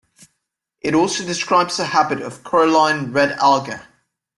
[0.81, 3.87] It also describes a habit of coralline red alga.